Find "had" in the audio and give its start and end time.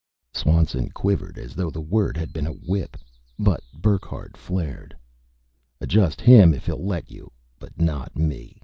2.17-2.33